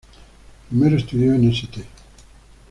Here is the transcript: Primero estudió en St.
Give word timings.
Primero 0.67 0.97
estudió 0.97 1.35
en 1.35 1.47
St. 1.49 1.85